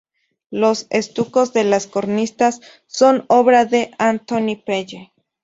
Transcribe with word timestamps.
Los 0.49 0.87
estucos 0.89 1.53
de 1.53 1.63
las 1.63 1.85
cornisas 1.85 2.61
son 2.87 3.23
obra 3.27 3.65
de 3.65 3.91
Antonio 3.99 4.59
Pelle. 4.65 5.11